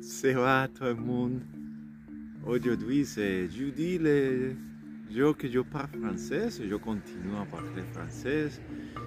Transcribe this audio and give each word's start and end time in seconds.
Ça 0.00 0.32
va 0.32 0.68
tout 0.68 0.84
le 0.84 0.94
monde 0.94 1.40
Aujourd'hui 2.46 3.04
c'est 3.04 3.48
jeudi, 3.50 3.98
le 3.98 4.54
jour 5.10 5.36
que 5.36 5.48
je 5.48 5.60
parle 5.60 5.88
français, 5.88 6.48
je 6.50 6.74
continue 6.74 7.36
à 7.40 7.44
parler 7.44 7.82
français. 7.92 8.48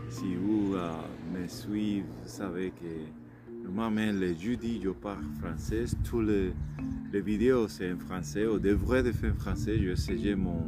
Si 0.10 0.36
vous 0.36 0.76
euh, 0.76 0.92
me 1.34 1.48
suivez, 1.48 2.02
vous 2.02 2.28
savez 2.28 2.72
que 2.72 3.64
normalement 3.64 4.20
le 4.20 4.34
jeudi 4.34 4.80
je 4.84 4.90
parle 4.90 5.26
français. 5.40 5.86
Toutes 6.04 6.30
les, 6.30 7.22
vidéos 7.22 7.68
c'est 7.68 7.92
en 7.92 8.00
français, 8.00 8.46
ou 8.46 8.60
devrait 8.60 9.04
de 9.04 9.12
faire 9.12 9.36
français. 9.36 9.78
Je 9.78 9.90
essayé 9.90 10.36
mon, 10.36 10.66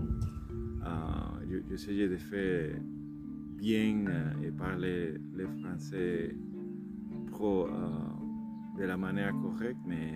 euh, 0.86 1.62
je, 1.70 2.08
de 2.08 2.18
faire 2.18 2.72
bien 3.60 4.06
euh, 4.08 4.48
et 4.48 4.52
parler 4.52 5.14
le 5.34 5.48
français 5.48 6.36
pro 7.32 7.68
de 8.78 8.84
la 8.86 8.98
manière 8.98 9.34
correcte, 9.42 9.80
mais 9.86 10.14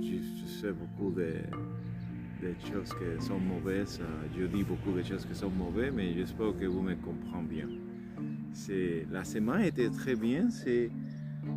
je, 0.00 0.46
sais 0.46 0.72
beaucoup 0.72 1.12
de, 1.12 1.32
choses 2.70 2.94
qui 2.94 3.24
sont 3.26 3.40
mauvaises. 3.40 4.00
Je 4.38 4.46
dis 4.46 4.62
beaucoup 4.62 4.92
de 4.92 5.02
choses 5.02 5.24
qui 5.26 5.34
sont 5.34 5.50
mauvaises, 5.50 5.92
mais 5.94 6.14
j'espère 6.14 6.56
que 6.56 6.66
vous 6.66 6.82
me 6.82 6.94
comprenez 6.94 7.48
bien. 7.48 7.68
La 9.10 9.24
semaine 9.24 9.62
était 9.62 9.90
très 9.90 10.14
bien. 10.14 10.48
C'est 10.50 10.90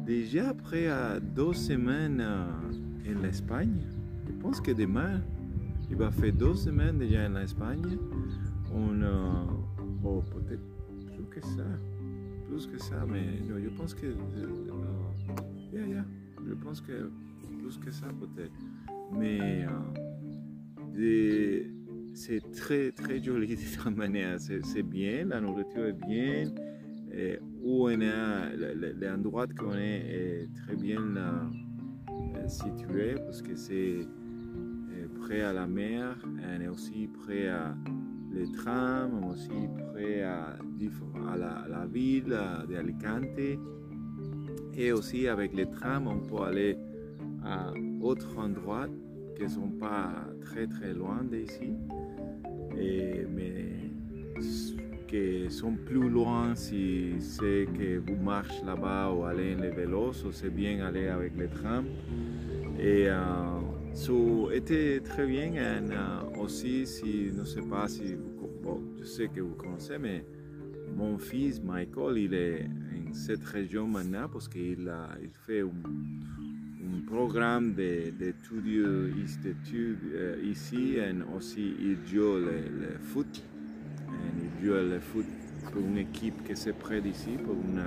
déjà 0.05 0.49
après 0.49 0.88
deux 1.21 1.53
semaines 1.53 2.21
en 2.21 3.23
Espagne. 3.23 3.81
Je 4.27 4.33
pense 4.41 4.59
que 4.59 4.71
demain, 4.71 5.21
il 5.89 5.95
va 5.95 6.11
faire 6.11 6.33
deux 6.33 6.55
semaines 6.55 6.97
déjà 6.97 7.27
en 7.30 7.35
Espagne. 7.35 7.97
On, 8.73 10.21
peut-être 10.21 10.61
plus 11.15 11.25
que 11.29 11.41
ça. 11.41 11.65
Plus 12.47 12.67
que 12.67 12.77
ça, 12.77 13.05
mais 13.07 13.23
je 13.47 13.69
pense 13.69 13.93
que. 13.93 14.07
Uh, 14.07 14.15
je 16.47 16.53
pense 16.55 16.81
que 16.81 17.09
plus 17.59 17.77
que 17.77 17.91
ça 17.91 18.07
peut-être. 18.07 18.59
Mais 19.17 19.66
euh, 20.97 21.63
c'est 22.13 22.41
très 22.52 22.91
très 22.91 23.21
joli 23.21 23.47
de 23.47 23.55
toute 23.55 23.95
manière. 23.95 24.39
C'est 24.39 24.83
bien, 24.83 25.25
la 25.25 25.41
nourriture 25.41 25.85
est 25.85 25.94
bien. 25.94 26.51
Et 27.11 27.39
où 27.61 27.88
on 27.88 28.01
est, 28.01 28.55
l'endroit 29.01 29.47
qu'on 29.47 29.73
est 29.73 30.44
est 30.44 30.49
très 30.53 30.75
bien 30.75 31.01
euh, 31.17 32.47
situé 32.47 33.16
parce 33.16 33.41
que 33.41 33.55
c'est 33.55 34.01
euh, 34.01 35.07
près 35.22 35.41
à 35.41 35.53
la 35.53 35.66
mer, 35.66 36.17
est 36.61 36.67
aussi 36.67 37.07
près 37.07 37.47
à 37.47 37.75
les 38.31 38.52
trams, 38.52 39.23
aussi 39.25 39.67
près 39.94 40.23
à, 40.23 40.58
à 41.31 41.38
la, 41.38 41.66
la, 41.69 41.85
ville 41.85 42.38
d'Alicante. 42.69 43.39
Et 44.75 44.91
aussi 44.91 45.27
avec 45.27 45.53
les 45.53 45.69
trams, 45.69 46.08
on 46.08 46.19
peut 46.19 46.44
aller 46.44 46.77
à 47.44 47.72
autres 48.02 48.38
endroits 48.38 48.88
qui 49.35 49.44
ne 49.44 49.47
sont 49.47 49.72
pas 49.72 50.11
très 50.41 50.67
très 50.67 50.94
loin 50.94 51.23
d'ici, 51.23 51.73
mais 52.75 53.89
qui 55.09 55.50
sont 55.50 55.73
plus 55.73 56.07
loin 56.07 56.53
si 56.55 57.13
c'est 57.19 57.67
que 57.77 57.97
vous 57.97 58.16
marchez 58.16 58.63
là-bas 58.63 59.11
ou 59.11 59.23
allez 59.23 59.55
en 59.55 59.61
les 59.61 59.72
vélos, 59.72 60.13
c'est 60.31 60.53
bien 60.53 60.85
aller 60.85 61.07
avec 61.07 61.35
les 61.35 61.47
trams. 61.47 61.88
Et 62.80 63.09
euh, 63.09 63.58
ça 63.93 64.13
était 64.53 64.99
très 65.01 65.25
bien 65.25 65.53
euh, 65.55 66.21
aussi, 66.39 66.85
si, 66.85 67.29
je 67.29 67.39
ne 67.39 67.45
sais 67.45 67.61
pas 67.61 67.87
si 67.87 68.15
vous, 68.15 68.81
je 68.99 69.03
sais 69.05 69.27
que 69.27 69.41
vous 69.41 69.55
connaissez, 69.55 69.97
mais 69.97 70.23
mon 70.95 71.17
fils 71.17 71.61
Michael, 71.61 72.17
il 72.17 72.33
est 72.33 72.65
en 73.09 73.13
cette 73.13 73.43
région 73.43 73.87
maintenant 73.87 74.27
parce 74.31 74.47
qu'il 74.47 74.91
il 75.21 75.29
fait 75.45 75.61
un, 75.61 75.67
un 75.67 77.05
programme 77.07 77.73
d'études 77.73 78.67
euh, 78.67 80.41
ici 80.44 80.95
et 80.97 81.11
aussi 81.35 81.73
il 81.79 81.97
joue 82.05 82.38
le, 82.38 82.97
foot. 83.01 83.44
il 84.07 84.66
joue 84.66 84.73
le 84.73 84.99
foot 84.99 85.25
pour 85.72 85.81
une 85.81 85.97
équipe 85.97 86.44
qui 86.44 86.51
est 86.53 86.73
près 86.73 87.01
d'ici, 87.01 87.31
pour 87.44 87.55
une 87.55 87.83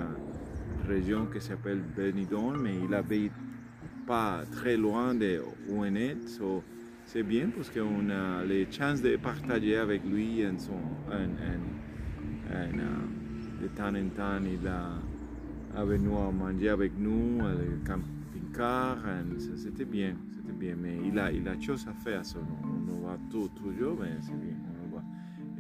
région 0.89 1.27
qui 1.27 1.41
s'appelle 1.41 1.81
Benidorm, 1.97 2.63
mais 2.63 2.75
il 2.83 2.91
n'habite 2.91 3.33
pas 4.07 4.43
très 4.53 4.77
loin 4.77 5.15
de 5.15 5.41
où 5.69 5.83
on 5.83 5.95
est. 5.95 6.17
c'est 7.05 7.23
bien 7.23 7.49
parce 7.55 7.71
qu'on 7.71 8.11
a 8.11 8.45
les 8.45 8.67
chances 8.71 9.03
de 9.03 9.17
partager 9.17 9.77
avec 9.77 10.05
lui 10.05 10.45
son, 10.59 10.73
euh, 11.11 11.27
de 13.63 13.69
temps 13.69 13.89
en 13.89 14.09
temps 14.17 14.45
il 14.45 14.67
a 14.67 15.85
venu 15.85 16.09
à 16.17 16.31
manger 16.31 16.69
avec 16.69 16.93
nous, 16.99 17.39
le 17.41 17.87
camp 17.87 18.01
car 18.55 18.99
c'était 19.57 19.87
bien, 19.87 20.15
c'était 20.31 20.53
bien, 20.53 20.77
mais 20.79 20.99
il 21.07 21.19
a, 21.19 21.33
il 21.33 21.49
a 21.49 21.59
chose 21.59 21.87
à 21.89 21.95
faire, 21.95 22.21
on, 22.37 22.93
on 22.93 23.07
va 23.07 23.17
tout, 23.31 23.49
toujours, 23.57 23.97
mais 24.01 24.11
c'est 24.21 24.39
bien. 24.39 24.57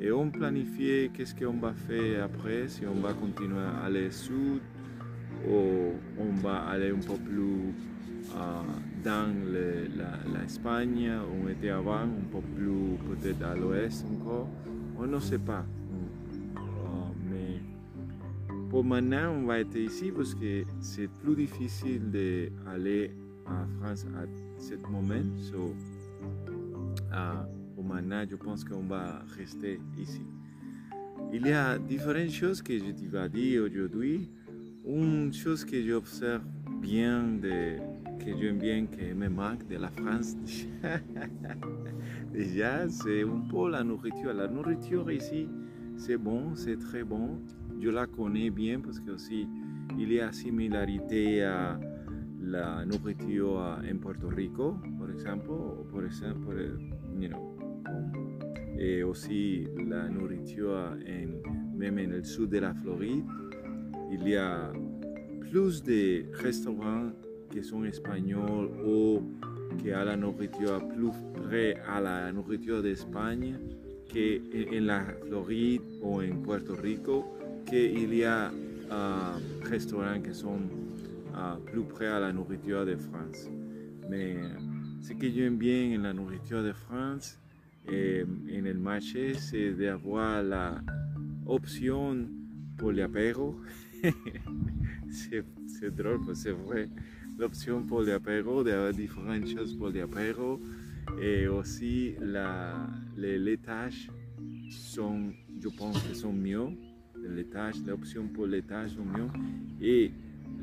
Et 0.02 0.10
on 0.10 0.30
planifie 0.30 1.10
qu'est-ce 1.14 1.32
qu'on 1.32 1.58
va 1.58 1.72
faire 1.72 2.24
après, 2.24 2.66
si 2.66 2.84
on 2.86 3.00
va 3.00 3.12
continuer 3.12 3.60
à 3.60 3.84
aller 3.84 4.10
sud, 4.10 4.60
ou 5.48 5.92
on 6.18 6.32
va 6.42 6.64
aller 6.64 6.90
un 6.90 6.98
peu 6.98 7.14
plus 7.14 7.72
dans 9.04 9.34
l'Espagne, 10.40 11.10
où 11.28 11.46
on 11.46 11.48
était 11.48 11.70
avant, 11.70 12.00
un 12.00 12.08
peu 12.30 12.40
plus 12.54 12.96
peut-être 13.08 13.42
à 13.44 13.54
l'ouest 13.54 14.04
encore, 14.12 14.48
on 14.98 15.06
ne 15.06 15.20
sait 15.20 15.38
pas. 15.38 15.64
Pour 18.72 18.84
maintenant, 18.84 19.34
on 19.34 19.44
va 19.44 19.60
être 19.60 19.76
ici 19.76 20.10
parce 20.10 20.34
que 20.34 20.64
c'est 20.80 21.06
plus 21.06 21.36
difficile 21.36 22.10
d'aller 22.10 23.10
en 23.46 23.66
France 23.78 24.06
à 24.16 24.24
ce 24.58 24.76
moment. 24.90 25.22
So, 25.36 25.74
uh, 27.12 27.44
pour 27.74 27.84
maintenant, 27.84 28.24
je 28.26 28.34
pense 28.36 28.64
qu'on 28.64 28.84
va 28.84 29.22
rester 29.36 29.78
ici. 29.98 30.22
Il 31.34 31.46
y 31.46 31.52
a 31.52 31.78
différentes 31.78 32.30
choses 32.30 32.62
que 32.62 32.78
je 32.78 32.84
vais 32.84 33.28
dire 33.28 33.62
aujourd'hui. 33.62 34.30
Une 34.86 35.34
chose 35.34 35.66
que 35.66 35.86
j'observe 35.86 36.40
bien, 36.80 37.24
de, 37.24 37.76
que 38.18 38.36
j'aime 38.38 38.58
bien, 38.58 38.86
que 38.86 39.12
me 39.14 39.28
manque 39.28 39.66
de 39.68 39.76
la 39.76 39.88
France, 39.88 40.36
déjà, 42.32 42.88
c'est 42.88 43.22
un 43.22 43.42
peu 43.50 43.70
la 43.70 43.82
nourriture. 43.82 44.32
La 44.32 44.48
nourriture 44.48 45.10
ici, 45.10 45.48
c'est 45.96 46.16
bon, 46.16 46.54
c'est 46.54 46.78
très 46.78 47.04
bon 47.04 47.38
je 47.82 47.90
la 47.90 48.06
connais 48.06 48.50
bien 48.50 48.80
parce 48.80 49.00
que 49.00 49.10
aussi 49.10 49.48
il 49.98 50.12
y 50.12 50.20
a 50.20 50.30
similarité 50.32 51.42
à 51.42 51.78
la 52.40 52.84
nourriture 52.84 53.58
en 53.58 53.98
Puerto 53.98 54.28
Rico, 54.28 54.76
por 54.98 55.10
ejemplo, 55.10 55.84
por 55.90 56.04
ejemplo, 56.04 56.52
you 57.18 57.28
et 58.78 59.02
aussi 59.02 59.66
la 59.88 60.08
nourriture 60.08 60.96
en, 61.06 61.76
même 61.76 61.98
en 61.98 62.12
el 62.12 62.24
sud 62.24 62.50
de 62.50 62.58
la 62.60 62.74
Floride. 62.74 63.24
Il 64.10 64.28
y 64.28 64.36
a 64.36 64.72
plus 65.40 65.82
de 65.82 66.24
restaurants 66.32 67.12
qui 67.52 67.62
sont 67.62 67.84
espagnols 67.84 68.70
ou 68.84 69.22
qui 69.78 69.92
ont 69.92 70.04
la 70.04 70.16
nourriture 70.16 70.80
plus 70.88 71.12
près 71.44 71.76
à 71.86 72.00
la 72.00 72.32
nourriture 72.32 72.82
d'Espagne 72.82 73.58
qu'en 74.12 74.80
la 74.80 75.04
Floride 75.26 75.82
ou 76.02 76.20
en 76.20 76.42
Puerto 76.42 76.74
Rico 76.74 77.24
qu'il 77.66 78.14
y 78.14 78.24
a 78.24 78.50
uh, 78.50 79.68
restaurants 79.68 80.20
qui 80.20 80.34
sont 80.34 80.60
uh, 81.34 81.60
plus 81.70 81.84
près 81.84 82.08
à 82.08 82.20
la 82.20 82.32
nourriture 82.32 82.84
de 82.84 82.96
France. 82.96 83.48
Mais 84.10 84.36
ce 85.02 85.12
que 85.12 85.30
j'aime 85.30 85.56
bien 85.56 85.98
en 85.98 86.02
la 86.02 86.12
nourriture 86.12 86.62
de 86.62 86.72
France 86.72 87.38
et 87.90 88.24
en 88.24 88.64
el 88.64 88.78
marché, 88.78 89.34
c'est 89.38 89.72
d'avoir 89.72 90.42
la 90.42 90.80
option 91.46 92.16
pour 92.76 92.92
l'apéro. 92.92 93.56
c'est 95.08 95.94
drôle, 95.94 96.20
c'est 96.34 96.50
vrai. 96.52 96.88
L'option 97.38 97.82
pour 97.82 98.02
l'apéro, 98.02 98.62
différentes 98.92 99.48
choses 99.48 99.74
pour 99.76 99.88
l'apéro. 99.88 100.60
Et 101.20 101.48
aussi, 101.48 102.14
la, 102.20 102.86
les 103.16 103.38
laitages 103.38 104.10
sont, 104.70 105.32
je 105.60 105.68
pense 105.68 106.00
que 106.02 106.14
sont 106.14 106.32
mieux 106.32 106.68
l'étage, 107.28 107.74
l'option 107.86 108.26
pour 108.28 108.46
l'étage 108.46 108.96
au 108.98 109.04
mieux. 109.04 109.28
Et 109.80 110.12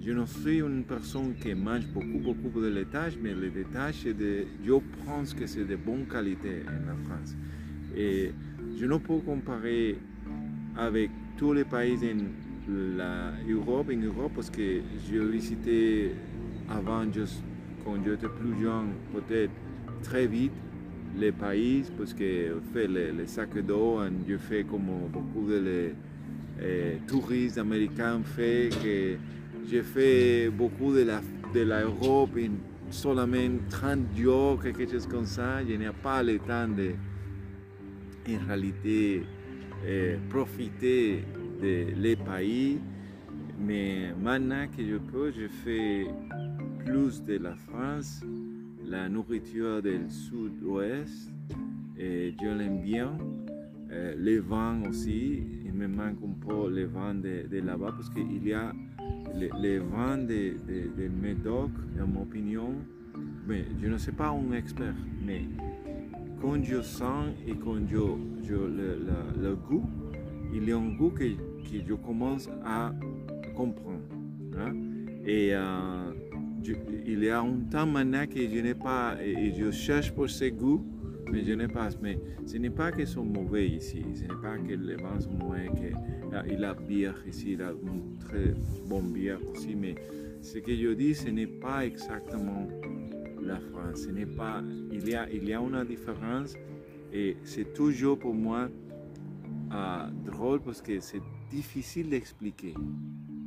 je 0.01 0.12
ne 0.12 0.25
suis 0.25 0.60
une 0.60 0.83
personne 0.83 1.36
qui 1.36 1.54
mange 1.54 1.88
beaucoup, 1.88 2.19
beaucoup 2.19 2.62
de 2.62 2.68
l'étage, 2.68 3.18
mais 3.21 3.33
le 3.33 3.48
l'étage, 3.48 4.06
de, 4.06 4.45
je 4.63 4.74
pense 5.06 5.33
que 5.33 5.45
c'est 5.45 5.66
de 5.66 5.75
bonne 5.75 6.06
qualité 6.06 6.63
en 6.68 6.98
France. 7.06 7.36
Et 7.95 8.31
je 8.77 8.86
ne 8.86 8.98
peux 8.98 9.19
comparer 9.19 9.98
avec 10.77 11.10
tous 11.38 11.54
les 11.54 11.66
pays 11.66 11.98
en 11.98 13.50
Europe, 13.50 13.89
en 13.92 13.98
Europe 13.98 14.31
parce 14.36 14.50
que 14.50 14.81
j'ai 15.07 15.25
visité 15.25 16.12
avant, 16.69 17.12
juste, 17.12 17.44
quand 17.83 17.95
j'étais 18.06 18.27
plus 18.27 18.62
jeune, 18.62 18.89
peut-être 19.13 19.51
très 20.04 20.27
vite 20.27 20.51
les 21.18 21.31
pays, 21.31 21.83
parce 21.98 22.13
que 22.13 22.24
je 22.24 22.54
fais 22.74 22.88
les, 22.88 23.27
sacs 23.27 23.57
d'eau, 23.66 24.00
je 24.27 24.38
fais 24.38 24.63
comme 24.63 24.89
beaucoup 25.12 25.48
de 25.50 25.57
les, 25.57 25.94
euh, 26.62 26.98
touristes 27.07 27.57
américains 27.57 28.21
fait 28.24 28.69
que 28.83 29.16
j'ai 29.69 29.81
fait 29.81 30.50
beaucoup 30.50 30.94
de 30.94 31.04
la 31.04 31.21
de 31.54 31.62
l'Europe 31.62 32.38
en 32.38 32.92
seulement 32.92 33.57
30 33.69 34.00
jours, 34.16 34.62
quelque 34.62 34.89
chose 34.89 35.07
comme 35.07 35.25
ça. 35.25 35.63
Je 35.68 35.74
n'ai 35.74 35.89
pas 36.04 36.21
le 36.24 36.38
temps 36.39 36.68
de, 36.68 36.92
en 38.30 38.48
réalité, 38.48 39.24
euh, 39.86 40.18
profiter 40.30 41.24
de 41.62 41.86
les 41.95 42.16
pays. 42.16 42.80
Mais 43.60 44.13
maintenant 44.21 44.66
que 44.68 44.83
je 44.83 44.98
peux, 44.98 45.31
je 45.31 45.48
fais 45.48 46.07
plus 46.86 47.24
de 47.24 47.38
la 47.38 47.56
France, 47.56 48.22
la 48.86 49.10
nourriture 49.10 49.81
du 49.81 50.10
sud-ouest, 50.10 51.31
et 51.98 52.34
je 52.42 52.48
l'aime 52.48 52.81
bien. 52.81 53.18
Euh, 53.92 54.14
les 54.18 54.40
vins 54.40 54.81
aussi, 54.88 55.44
il 55.66 55.74
me 55.74 55.88
manque 55.88 56.18
un 56.24 56.46
peu 56.46 56.70
les 56.70 56.86
vins 56.86 57.16
de, 57.16 57.48
de 57.50 57.60
là-bas 57.60 57.94
parce 57.96 58.10
qu'il 58.10 58.48
y 58.48 58.54
a 58.54 58.72
les, 59.34 59.50
les 59.60 59.80
vins 59.80 60.18
de, 60.18 60.56
de, 60.68 61.08
Médoc, 61.08 61.72
en 62.02 62.08
mon 62.08 62.22
opinion, 62.22 62.74
mais 63.48 63.66
je 63.81 63.88
ne 63.88 63.98
suis 63.98 64.12
pas 64.12 64.30
un 64.30 64.52
expert, 64.54 64.94
mais 65.26 65.46
quand 66.42 66.64
je 66.64 66.81
sens 66.81 67.28
et 67.48 67.56
quand 67.56 67.80
je, 67.88 67.98
je 68.44 68.54
le, 68.54 69.00
le, 69.08 69.42
le, 69.42 69.56
goût, 69.56 69.90
il 70.54 70.68
y 70.68 70.72
a 70.72 70.78
un 70.78 70.96
goût 70.96 71.10
que, 71.10 71.24
que 71.24 71.84
je 71.88 71.94
commence 71.96 72.48
à 72.64 72.94
comprendre. 73.56 74.04
Hein? 74.58 74.74
Et 75.26 75.50
euh, 75.54 76.12
il 77.06 77.23
y 77.23 77.29
a 77.29 77.39
un 77.39 77.59
temps 77.71 77.85
maintenant 77.85 78.25
que 78.27 78.39
je 78.39 78.59
n'ai 78.59 78.73
pas, 78.73 79.17
et 79.21 79.53
je 79.53 79.71
cherche 79.71 80.11
pour 80.11 80.29
ce 80.29 80.45
goût, 80.45 80.85
mais 81.31 81.44
je 81.44 81.53
n'ai 81.53 81.67
pas. 81.67 81.89
Mais 82.01 82.19
ce 82.45 82.57
n'est 82.57 82.69
pas 82.69 82.91
qu'ils 82.91 83.07
sont 83.07 83.23
mauvais 83.23 83.67
ici, 83.67 84.03
ce 84.15 84.21
n'est 84.21 84.41
pas 84.41 84.57
que 84.57 84.73
les 84.73 84.95
vins 84.95 85.19
sont 85.19 85.31
mauvais, 85.31 85.69
qu'il 85.75 86.63
a 86.63 86.73
bière 86.73 87.15
ici, 87.27 87.53
il 87.53 87.61
a 87.61 87.71
une 87.71 88.17
très 88.19 88.53
bonne 88.88 89.11
bière 89.13 89.39
aussi, 89.51 89.75
mais 89.75 89.95
ce 90.41 90.59
que 90.59 90.75
je 90.75 90.94
dis, 90.94 91.15
ce 91.15 91.29
n'est 91.29 91.47
pas 91.47 91.85
exactement 91.85 92.67
la 93.41 93.59
France. 93.59 94.03
Ce 94.06 94.09
n'est 94.09 94.25
pas, 94.25 94.63
il 94.91 95.07
y 95.07 95.15
a, 95.15 95.29
il 95.29 95.47
y 95.47 95.53
a 95.53 95.59
une 95.59 95.83
différence 95.85 96.53
et 97.11 97.38
c'est 97.44 97.73
toujours 97.73 98.19
pour 98.19 98.33
moi 98.33 98.69
euh, 99.73 100.07
drôle 100.25 100.61
parce 100.61 100.81
que 100.81 101.00
c'est 101.00 101.21
difficile 101.50 102.09
d'expliquer. 102.09 102.73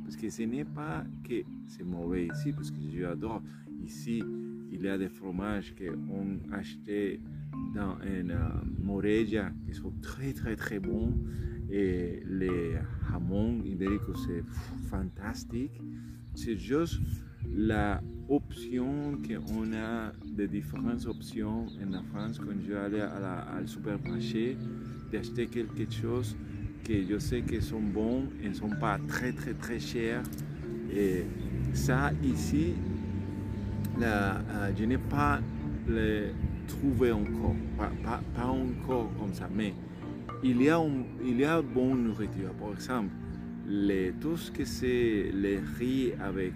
Parce 0.03 0.15
que 0.15 0.29
ce 0.29 0.43
n'est 0.43 0.65
pas 0.65 1.03
que 1.27 1.43
c'est 1.67 1.83
mauvais 1.83 2.27
ici, 2.27 2.51
parce 2.53 2.71
que 2.71 2.77
j'adore. 2.95 3.41
Ici, 3.85 4.23
il 4.71 4.81
y 4.81 4.87
a 4.87 4.97
des 4.97 5.09
fromages 5.09 5.73
qu'on 5.75 6.39
achetait 6.53 7.19
dans 7.75 7.97
un 8.01 8.29
uh, 8.29 8.83
Morelia 8.83 9.51
qui 9.65 9.73
sont 9.73 9.91
très 10.01 10.33
très 10.33 10.55
très 10.55 10.79
bons 10.79 11.13
et 11.69 12.23
les 12.25 12.73
jamons 13.11 13.61
ibéricos 13.63 14.25
c'est 14.25 14.43
fantastique. 14.89 15.81
C'est 16.35 16.57
juste 16.57 16.99
la 17.55 18.01
option 18.29 19.17
qu'on 19.27 19.73
a 19.73 20.11
de 20.25 20.45
différentes 20.45 21.05
options 21.05 21.65
en 21.65 22.03
France 22.03 22.39
quand 22.39 22.59
je 22.65 22.73
vais 22.73 23.01
à 23.01 23.61
au 23.61 23.67
supermarché 23.67 24.57
d'acheter 25.11 25.47
quelque 25.47 25.91
chose 25.91 26.35
que 26.83 26.93
je 27.09 27.17
sais 27.17 27.41
qu'ils 27.41 27.61
sont 27.61 27.79
bons 27.79 28.25
et 28.43 28.49
ne 28.49 28.53
sont 28.53 28.69
pas 28.69 28.97
très 29.07 29.31
très 29.31 29.53
très 29.53 29.79
chers. 29.79 30.23
Et 30.95 31.25
ça 31.73 32.11
ici, 32.23 32.73
la, 33.99 34.41
uh, 34.41 34.73
je 34.77 34.85
n'ai 34.85 34.97
pas 34.97 35.39
le 35.87 36.27
trouver 36.67 37.11
encore, 37.11 37.55
pas, 38.03 38.21
encore 38.45 39.09
comme 39.19 39.33
ça, 39.33 39.49
mais 39.53 39.73
il 40.43 40.61
y 40.61 40.69
a, 40.69 40.77
un, 40.77 41.61
bonne 41.61 42.03
nourriture. 42.05 42.51
Par 42.59 42.73
exemple, 42.73 43.09
tout 44.21 44.37
ce 44.37 44.51
que 44.51 44.65
c'est 44.65 45.31
les 45.33 45.59
riz 45.77 46.13
avec 46.21 46.53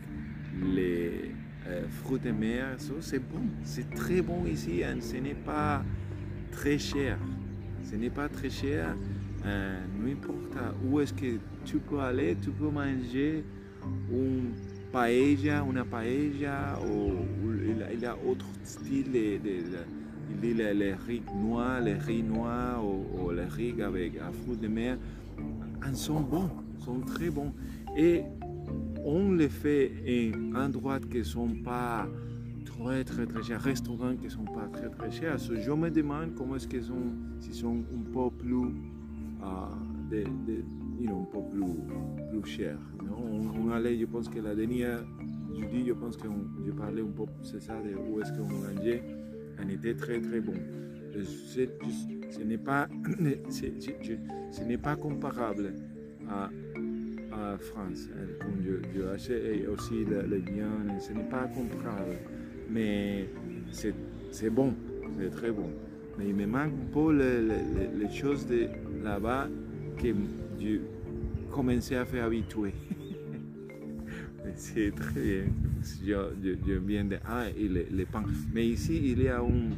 les 0.74 1.32
euh, 1.68 1.84
fruits 2.04 2.20
de 2.20 2.32
mer, 2.32 2.76
c'est 3.00 3.20
bon, 3.20 3.42
c'est 3.64 3.90
très 3.92 4.22
bon 4.22 4.46
ici, 4.46 4.84
hein. 4.84 4.98
ce 5.00 5.18
n'est 5.18 5.34
pas 5.34 5.84
très 6.52 6.78
cher. 6.78 7.18
Ce 7.84 7.96
n'est 7.96 8.10
pas 8.10 8.28
très 8.28 8.50
cher, 8.50 8.96
euh, 9.45 9.80
n'importe 10.04 10.57
où 10.86 11.00
est-ce 11.00 11.13
que 11.13 11.38
tu 11.66 11.78
peux 11.78 12.00
aller, 12.00 12.36
tu 12.42 12.50
peux 12.51 12.69
manger 12.69 13.44
un 13.84 14.92
paella, 14.92 15.63
una 15.63 15.86
paella, 15.86 16.80
ou, 16.89 17.12
il 17.94 18.00
y 18.00 18.06
a 18.06 18.16
autre 18.25 18.45
style 18.63 19.16
il 20.30 20.39
dit 20.39 20.54
les, 20.54 20.74
les 20.74 20.94
riz 20.94 21.22
noirs, 21.36 21.81
les 21.81 21.94
riz 21.94 22.24
noirs 22.24 22.84
ou, 22.86 23.31
les 23.31 23.45
riz 23.45 23.81
avec 23.81 24.18
un 24.18 24.31
fruit 24.31 24.57
de 24.57 24.68
mer, 24.68 24.98
ils 25.88 25.95
sont 25.95 26.22
bons, 26.22 26.50
sont 26.80 27.00
très 27.00 27.30
bons. 27.30 27.54
Et 27.95 28.24
on 29.06 29.31
les 29.31 29.50
fait 29.50 29.92
en 30.54 30.66
endroits 30.66 31.00
qui 31.00 31.19
ne 31.19 31.24
sont 31.24 31.50
pas 31.63 32.07
très 32.66 33.04
très 33.04 33.25
très 33.25 33.44
chers, 33.44 33.62
restaurants 33.62 34.16
qui 34.16 34.25
ne 34.25 34.30
sont 34.30 34.45
pas 34.45 34.68
très 34.72 34.90
très 34.90 35.12
chers. 35.12 35.38
Je 35.38 35.72
me 35.72 35.90
demande 35.90 36.36
comment 36.36 36.56
est-ce 36.56 36.68
qu'ils 36.68 36.83
sont, 36.83 37.13
s'ils 37.40 37.56
sont 37.56 37.78
un 37.95 38.12
peu 38.12 38.30
plus, 38.38 38.74
you 41.00 41.07
know, 41.07 41.22
un 41.22 41.25
peu 41.31 41.42
plus, 41.51 42.42
plus 42.42 42.51
chers. 42.51 42.80
On, 43.18 43.68
on, 43.68 43.72
allait, 43.72 43.98
je 43.98 44.06
pense 44.06 44.30
que 44.30 44.39
la 44.39 44.56
dernière 44.56 45.04
jeudi, 45.56 45.86
je 45.88 45.94
pense 45.94 46.18
que 46.18 46.28
je 46.66 46.72
parlais 46.72 47.01
un 47.01 47.06
peu, 47.06 47.25
c'est 47.44 47.62
ça, 47.62 47.75
de 47.81 47.95
où 47.95 48.22
est-ce 48.22 48.31
qu'on 48.34 48.48
mangeait 48.48 49.04
en 49.63 49.69
était 49.69 49.95
très 49.95 50.19
très 50.22 50.39
bon. 50.39 50.54
Ce 51.50 52.44
n'est 52.44 52.57
pas, 52.57 52.88
ce 53.50 54.63
n'est 54.63 54.78
pas 54.78 54.95
comparable 54.95 55.74
à, 56.30 56.50
à 57.31 57.57
France. 57.57 58.10
Comme 58.40 58.62
je, 58.63 59.00
je 59.00 59.07
achète 59.07 59.68
aussi 59.69 60.06
le, 60.06 60.22
le 60.24 60.42
ce 61.00 61.13
n'est 61.13 61.30
pas 61.30 61.48
comparable. 61.48 62.18
Mais 62.69 63.30
c'est 63.72 64.50
bon, 64.50 64.74
c'est 65.18 65.30
très 65.30 65.51
bon. 65.51 65.69
Mais 66.18 66.30
il 66.30 66.36
me 66.36 66.46
manque 66.46 66.74
peu 66.92 67.14
les, 67.14 67.42
les, 68.00 68.12
choses 68.12 68.48
de 68.48 68.68
là-bas 69.04 69.48
que 69.98 70.08
je 70.60 70.80
commençais 71.52 71.96
à 71.96 72.06
faire 72.06 72.25
habituer. 72.25 72.74
c'est 74.56 74.92
très 74.96 75.22
bien. 75.22 75.44
Je, 76.04 76.78
viens 76.80 77.06
de 77.06 77.18
ah, 77.25 77.46
et 77.56 77.68
les, 77.68 78.06
pains. 78.06 78.24
Mais 78.54 78.68
ici, 78.68 79.00
il 79.12 79.22
y 79.22 79.30
a 79.30 79.42
une 79.42 79.75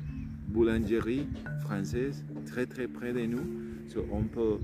boulangerie 0.47 1.27
française 1.61 2.23
très 2.45 2.65
très 2.65 2.87
près 2.87 3.13
de 3.13 3.25
nous. 3.25 3.45
So, 3.87 4.05
on 4.11 4.23
peut 4.23 4.59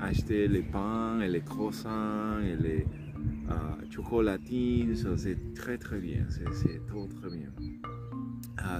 acheter 0.00 0.48
les 0.48 0.62
pains 0.62 1.20
et 1.20 1.28
les 1.28 1.40
croissants 1.40 2.40
et 2.40 2.56
les 2.56 2.86
uh, 3.48 3.90
chocolatines. 3.90 4.96
So, 4.96 5.16
c'est 5.16 5.54
très 5.54 5.76
très 5.76 5.98
bien. 5.98 6.24
C'est 6.28 6.86
trop 6.86 7.06
très 7.06 7.30
bien. 7.30 7.50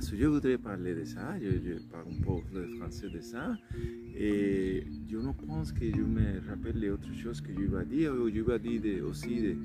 So, 0.00 0.16
je 0.16 0.26
voudrais 0.26 0.58
parler 0.58 0.94
de 0.94 1.04
ça. 1.04 1.38
Je, 1.40 1.78
parle 1.90 2.04
un 2.10 2.22
peu 2.22 2.58
le 2.58 2.68
français 2.76 3.08
de 3.08 3.20
ça. 3.20 3.56
Et 4.16 4.84
je 5.10 5.16
ne 5.16 5.32
pense 5.32 5.72
que 5.72 5.84
je 5.84 6.02
me 6.02 6.40
rappelle 6.48 6.78
les 6.78 6.90
autres 6.90 7.14
choses 7.14 7.40
que 7.40 7.52
je 7.52 7.66
vais 7.66 7.84
dire. 7.86 8.12
Je 8.32 8.40
vais 8.40 8.58
dire 8.58 9.04
aussi 9.06 9.40
de 9.40 9.56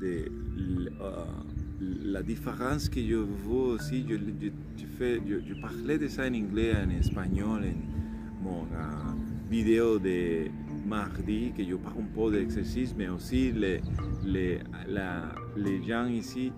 de 0.00 0.26
uh, 0.26 2.12
la 2.12 2.22
différence 2.22 2.88
que 2.88 3.00
je 3.00 3.16
vois 3.16 3.74
aussi, 3.74 4.04
je, 4.08 4.16
je, 4.16 4.48
je, 4.76 4.86
fais, 4.98 5.20
je, 5.26 5.60
parlais 5.60 5.98
de 5.98 6.08
ça 6.08 6.22
en 6.26 6.34
anglais, 6.34 6.72
en 6.74 6.90
espagnol, 6.90 7.62
en 7.64 8.42
mon 8.42 8.64
uh, 8.64 9.50
vidéo 9.50 9.98
de 9.98 10.48
mardi, 10.86 11.52
que 11.56 11.64
je 11.64 11.74
parle 11.74 12.00
un 12.00 12.14
peu 12.14 12.30
d'exercice, 12.32 12.94
mais 12.96 13.08
aussi 13.08 13.52
les, 13.52 13.80
les, 14.24 14.60
la, 14.88 15.32
les 15.56 15.82
gens 15.82 16.06
ici 16.06 16.52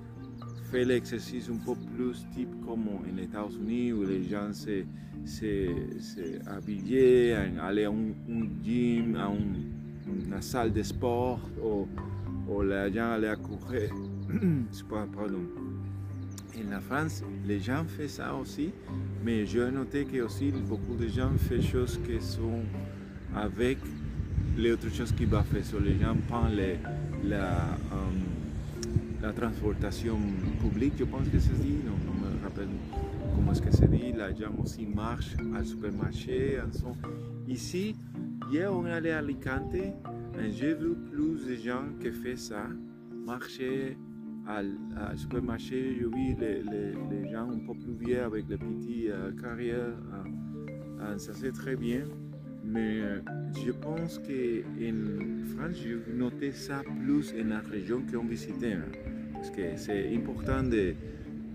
font 0.73 0.89
l'exercice 0.89 1.51
un 1.51 1.59
peu 1.65 1.75
plus 1.95 2.27
type 2.35 2.49
comme 2.67 2.89
en 2.89 3.19
États-Unis, 3.19 3.93
où 3.93 4.05
les 4.05 4.25
gens 4.25 4.53
se, 4.53 4.85
se, 5.25 5.67
se 6.01 6.49
habillaient, 6.49 7.35
aller 7.61 7.85
à 7.85 7.91
un, 7.91 8.65
gym, 8.65 9.17
à 9.17 9.27
un, 9.27 9.37
une 10.07 10.41
salle 10.41 10.73
de 10.73 10.83
sport, 10.83 11.41
ou, 11.63 11.87
les 12.63 12.93
gens 12.93 13.13
allaient 13.13 13.37
courir. 13.37 13.91
Pardon. 15.15 15.45
En 16.55 16.71
la 16.71 16.81
France, 16.81 17.23
les 17.47 17.61
gens 17.61 17.85
font 17.85 18.09
ça 18.09 18.35
aussi, 18.35 18.71
mais 19.25 19.45
j'ai 19.47 19.71
noté 19.71 20.05
que 20.05 20.21
aussi 20.23 20.53
beaucoup 20.53 20.97
de 20.97 21.09
gens 21.09 21.31
font 21.39 21.61
choses 21.61 21.99
qui 22.07 22.21
sont 22.21 22.63
avec 23.35 23.79
les 24.57 24.73
autres 24.73 24.91
choses 24.91 25.13
qu'ils 25.13 25.29
va 25.29 25.43
faire. 25.43 25.81
Les 25.81 25.99
gens 25.99 26.17
prennent 26.29 26.57
les, 26.57 26.77
la, 27.25 27.79
um, 27.91 28.42
la 29.23 29.33
transportation 29.33 30.19
publique, 30.61 30.95
je 30.99 31.05
pense 31.05 31.29
que 31.29 31.39
c'est 31.39 31.59
dit, 31.61 31.79
non, 31.87 31.97
non 32.07 32.15
me 32.21 32.43
rappelle 32.43 32.69
comment 33.35 33.53
est-ce 33.53 33.63
que 33.63 33.71
c'est 33.71 33.91
dit. 33.91 34.13
Les 34.13 34.37
gens 34.37 34.53
aussi 34.61 34.85
marchent 34.85 35.37
au 35.59 35.65
supermarché. 35.65 36.59
Sont... 36.73 36.97
Ici, 37.47 37.95
hier 38.51 38.73
on 38.73 38.87
est 38.87 38.93
allé 38.93 39.11
à 39.11 39.19
Alicante 39.19 39.75
j'ai 40.51 40.75
vu 40.75 40.95
plus 41.11 41.47
de 41.47 41.55
gens 41.55 41.85
qui 42.01 42.11
font 42.11 42.37
ça, 42.37 42.67
marcher 43.25 43.97
à 44.47 45.17
supermarché. 45.17 45.95
J'ai 45.99 46.07
vu 46.07 46.35
les, 46.39 47.31
gens 47.31 47.51
un 47.51 47.59
peu 47.59 47.75
plus 47.75 47.95
vieux 48.07 48.23
avec 48.23 48.49
les 48.49 48.59
petites 48.59 49.11
euh, 49.11 49.33
carrières. 49.41 49.97
Euh, 51.01 51.19
ça 51.19 51.33
c'est 51.35 51.53
très 51.53 51.77
bien. 51.77 52.05
Mais 52.65 53.01
euh, 53.01 53.21
je 53.65 53.73
pense 53.73 54.19
qu'en 54.19 55.57
France, 55.57 55.77
je 55.85 56.13
noté 56.13 56.53
ça 56.53 56.83
plus 57.05 57.33
en 57.33 57.49
la 57.49 57.61
région 57.61 58.03
qu'on 58.11 58.25
visitait. 58.25 58.79
Parce 59.43 59.57
que 59.57 59.77
c'est 59.77 60.15
important 60.15 60.63
de 60.63 60.95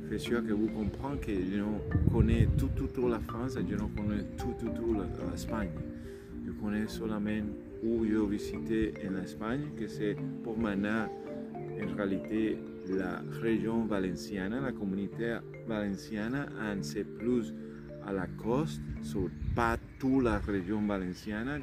faire 0.09 0.19
sûr 0.19 0.45
que 0.45 0.51
vous 0.51 0.67
comprenez 0.67 1.19
que 1.21 1.31
je 1.31 1.57
ne 1.57 2.11
connais 2.11 2.49
tout, 2.57 2.69
tout, 2.75 2.87
tout 2.87 3.07
la 3.07 3.21
France 3.21 3.55
et 3.55 3.65
je 3.65 3.75
ne 3.75 3.87
connais 3.95 4.23
tout, 4.37 4.53
tout, 4.59 4.71
tout 4.75 4.93
l'Espagne. 5.31 5.69
Je 6.45 6.51
connais 6.51 6.85
seulement 6.87 7.47
où 7.81 8.05
j'ai 8.05 8.25
visité 8.29 8.93
en 9.07 9.23
Espagne, 9.23 9.61
que 9.79 9.87
c'est 9.87 10.17
pour 10.43 10.57
maintenant 10.59 11.07
en 11.55 11.95
réalité 11.95 12.57
la 12.89 13.21
région 13.39 13.85
valenciana, 13.85 14.59
la 14.59 14.73
communauté 14.73 15.37
valenciana, 15.65 16.45
en 16.61 16.83
c'est 16.83 17.05
plus 17.05 17.53
à 18.05 18.11
la 18.11 18.27
coste, 18.27 18.81
sur 19.01 19.29
pas 19.55 19.77
toute 19.97 20.25
la 20.25 20.39
région 20.39 20.81
valenciana, 20.85 21.59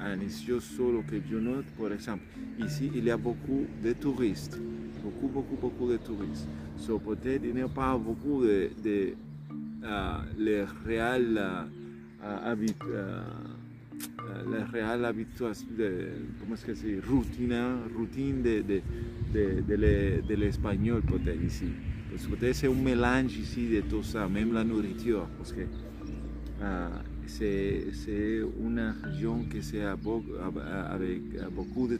en 0.00 0.20
ici 0.20 0.52
solo 0.60 1.02
que 1.02 1.16
je 1.28 1.36
note, 1.36 1.66
par 1.76 1.92
exemple, 1.92 2.22
ici 2.60 2.92
il 2.94 3.04
y 3.04 3.10
a 3.10 3.16
beaucoup 3.16 3.66
de 3.82 3.92
touristes, 3.92 4.60
beaucoup, 5.04 5.28
beaucoup, 5.28 5.56
beaucoup 5.60 5.88
de 5.90 5.96
touristes. 5.98 6.48
So, 6.78 6.98
peut-être 6.98 7.44
a 7.62 7.68
pas 7.68 7.96
beaucoup 7.96 8.42
de, 8.42 8.70
de 8.82 9.14
les 10.38 10.64
euh, 12.88 13.20
euh, 14.20 14.42
la 14.50 14.64
réelle 14.64 15.04
habituation, 15.04 15.66
de, 15.78 15.90
comment 16.40 16.54
est-ce 16.54 16.64
que 16.66 16.74
c'est, 16.74 16.98
routine, 17.08 17.54
routine 17.96 18.42
de, 18.42 18.62
de, 18.62 18.80
de, 19.34 19.60
de 19.68 19.74
l'e- 19.74 20.22
de 20.28 20.34
l'espagnol. 20.34 21.02
Parce 22.10 22.26
que 22.26 22.34
peut-être 22.36 22.56
c'est 22.56 22.68
un 22.68 22.74
mélange 22.74 23.36
ici 23.36 23.68
de 23.68 23.80
tout 23.82 24.02
ça, 24.02 24.28
même 24.28 24.52
la 24.52 24.64
nourriture, 24.64 25.26
parce 25.38 25.52
que 25.52 25.62
c'est 29.60 29.82
à 29.82 29.96
beau- 29.96 30.24
à- 30.40 30.92
avec 30.94 31.20
beaucoup 31.54 31.86
de 31.88 31.96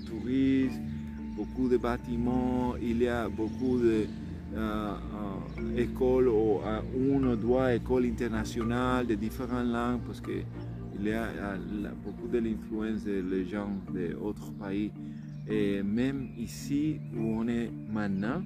beaucoup 1.37 1.69
de 1.69 1.77
bâtiments, 1.77 2.75
il 2.81 3.03
y 3.03 3.09
a 3.09 3.29
beaucoup 3.29 3.79
de 3.79 4.07
euh, 4.57 4.95
euh, 5.67 6.31
ou 6.31 6.61
euh, 6.65 6.81
une 6.97 7.27
ou 7.27 7.37
deux 7.37 7.75
écoles 7.75 8.07
internationales 8.07 9.07
de 9.07 9.15
différentes 9.17 9.67
langues 9.67 10.01
parce 10.07 10.21
que 10.21 10.31
il 10.97 11.09
y 11.09 11.13
a 11.13 11.57
beaucoup 12.05 12.29
de 12.29 12.39
l'influence 12.39 13.03
des 13.03 13.45
gens 13.47 13.69
d'autres 13.91 14.53
pays. 14.53 14.93
Et 15.49 15.83
même 15.83 16.29
ici 16.39 17.01
où 17.17 17.41
on 17.41 17.49
est 17.49 17.69
maintenant, 17.91 18.43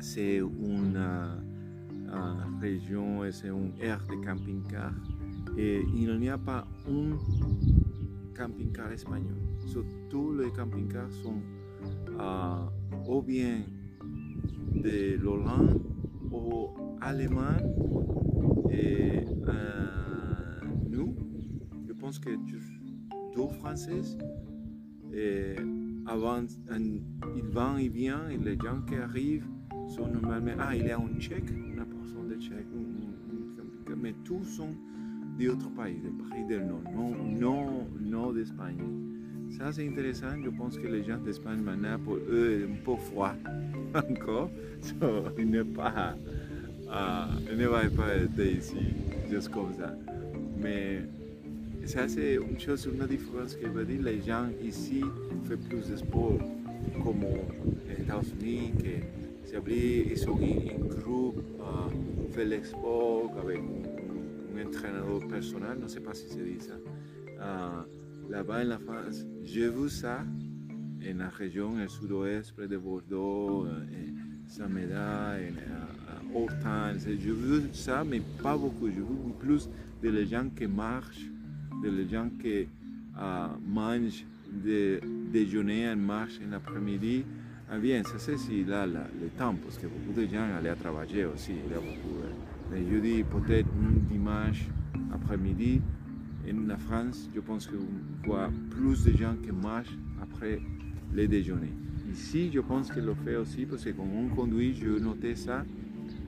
c'est 0.00 0.38
une 0.38 1.00
région 2.60 3.24
et 3.24 3.30
c'est 3.30 3.48
une 3.48 3.72
aire 3.80 4.04
de 4.10 4.16
camping-car. 4.26 4.92
Et 5.56 5.82
il 5.94 6.18
n'y 6.18 6.28
a 6.28 6.36
pas 6.36 6.66
un 6.88 7.16
camping-car 8.36 8.90
espagnol. 8.90 9.38
Tous 10.10 10.32
les 10.36 10.50
camping-cars 10.50 11.12
sont 11.22 11.40
ou 13.08 13.22
bien 13.22 13.62
de 14.74 15.16
l'Hollande 15.16 15.80
ou 16.30 16.68
allemand. 17.00 17.56
Et 18.70 19.24
euh, 19.48 20.60
nous, 20.88 21.16
je 21.86 21.92
pense 21.92 22.18
que 22.18 22.30
deux 22.30 22.60
Français, 23.58 24.02
et 25.12 25.56
avant, 26.06 26.44
ils 27.36 27.42
vont 27.44 27.76
et 27.78 27.88
viennent, 27.88 28.30
et 28.30 28.38
les 28.38 28.56
gens 28.56 28.80
qui 28.86 28.94
arrivent 28.96 29.46
sont 29.88 30.06
normalement, 30.06 30.52
ah, 30.58 30.76
il 30.76 30.86
y 30.86 30.90
a 30.90 30.98
un 30.98 31.18
Tchèque, 31.18 31.50
une 31.50 31.84
personne 31.84 32.28
de 32.28 32.36
Tchèque, 32.36 32.66
mais 33.96 34.14
tous 34.24 34.44
sont 34.44 34.70
d'autres 35.38 35.70
pays, 35.70 36.00
des 36.00 36.10
pays 36.10 36.46
du 36.46 36.64
Nord, 36.64 36.82
non, 36.94 37.14
non, 37.24 37.86
non 38.00 38.32
d'Espagne. 38.32 39.09
Ça, 39.50 39.72
c'est 39.72 39.86
intéressant. 39.86 40.40
Je 40.42 40.50
pense 40.50 40.78
que 40.78 40.86
les 40.86 41.02
gens 41.04 41.18
d'Espagne, 41.18 41.60
maintenant, 41.60 41.98
pour 41.98 42.16
eux, 42.16 42.68
un 42.70 42.84
peu 42.84 42.96
froid 42.96 43.34
encore. 43.94 44.50
So, 44.80 45.24
il 45.38 45.50
n'est 45.50 45.64
pas, 45.64 46.14
ah, 46.90 47.28
il 47.50 47.58
ne 47.58 47.66
va 47.66 47.80
pas 47.90 48.14
être 48.14 48.38
ici, 48.40 48.94
juste 49.30 49.50
comme 49.50 49.74
ça. 49.78 49.94
Mais 50.58 51.02
ça, 51.84 52.08
c'est 52.08 52.36
une 52.36 52.58
chose, 52.58 52.88
une 52.92 53.06
différence 53.06 53.54
que 53.54 53.66
veut 53.66 53.84
dire 53.84 54.02
les 54.02 54.22
gens 54.22 54.46
ici 54.62 55.00
font 55.44 55.56
plus 55.68 55.90
de 55.90 55.96
sport, 55.96 56.38
comme 57.02 57.24
aux 57.24 57.90
États-Unis, 57.90 58.72
que 58.78 59.50
s'abrient, 59.50 60.06
ils 60.10 60.18
sont 60.18 60.32
en 60.32 60.84
groupe, 60.86 61.42
uh, 61.58 62.32
fait 62.32 62.44
l'expo 62.44 63.30
avec 63.40 63.58
un, 63.58 64.66
entraîneur 64.66 65.26
personnel, 65.28 65.76
je 65.78 65.84
ne 65.84 65.88
sais 65.88 66.00
pas 66.00 66.14
si 66.14 66.26
c'est 66.28 66.44
dit 66.44 66.60
ça. 66.60 66.74
Ah, 67.40 67.84
Là-bas 68.30 68.62
en 68.64 68.78
France, 68.78 69.26
j'ai 69.42 69.68
vu 69.68 69.88
ça 69.88 70.20
en 70.22 71.18
la 71.18 71.28
région, 71.30 71.72
sud-ouest, 71.88 72.52
près 72.54 72.68
de 72.68 72.76
Bordeaux, 72.76 73.66
euh, 73.66 73.82
et, 73.90 74.60
euh, 74.60 74.66
euh, 74.92 76.36
Hortense. 76.36 77.06
J'ai 77.08 77.16
vu 77.16 77.62
ça, 77.72 78.04
mais 78.04 78.22
pas 78.40 78.56
beaucoup. 78.56 78.86
J'ai 78.86 79.00
vu 79.00 79.32
plus 79.40 79.68
de 80.00 80.10
les 80.10 80.26
gens 80.26 80.48
qui 80.56 80.68
marchent, 80.68 81.26
de 81.82 81.90
les 81.90 82.08
gens 82.08 82.28
qui 82.40 82.68
euh, 83.18 83.46
mangent, 83.66 84.24
de 84.64 85.00
déjeuner 85.32 85.90
en 85.90 85.96
marche 85.96 86.38
en 86.46 86.52
l'après-midi. 86.52 87.24
Ah 87.68 87.78
bien, 87.78 88.04
ça 88.04 88.18
c'est 88.18 88.38
si 88.38 88.64
là, 88.64 88.86
là, 88.86 89.08
le 89.20 89.28
temps, 89.30 89.56
parce 89.60 89.76
que 89.76 89.88
beaucoup 89.88 90.20
de 90.20 90.26
gens 90.26 90.46
allaient 90.56 90.68
à 90.68 90.76
travailler 90.76 91.24
aussi. 91.24 91.52
A 91.74 91.80
beaucoup, 91.80 92.20
je 92.72 92.98
dis 93.00 93.24
peut-être 93.24 93.68
un 93.68 94.12
dimanche 94.12 94.66
après-midi, 95.12 95.80
en 96.48 96.66
la 96.66 96.76
France, 96.76 97.28
je 97.34 97.40
pense 97.40 97.66
qu'on 97.66 98.26
voit 98.26 98.50
plus 98.70 99.04
de 99.04 99.16
gens 99.16 99.34
qui 99.42 99.52
marchent 99.52 99.96
après 100.22 100.60
le 101.12 101.26
déjeuner. 101.26 101.72
Ici, 102.12 102.50
je 102.52 102.60
pense 102.60 102.90
que 102.90 103.00
le 103.00 103.14
fait 103.14 103.36
aussi 103.36 103.66
parce 103.66 103.84
que 103.84 103.90
quand 103.90 104.06
on 104.12 104.28
conduit, 104.34 104.74
je 104.74 104.98
notais 104.98 105.36
ça. 105.36 105.64